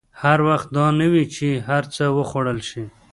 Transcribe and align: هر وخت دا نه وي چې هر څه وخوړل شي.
هر 0.23 0.39
وخت 0.47 0.67
دا 0.77 0.85
نه 0.99 1.07
وي 1.11 1.25
چې 1.35 1.47
هر 1.67 1.83
څه 1.95 2.03
وخوړل 2.17 2.59
شي. 2.69 2.83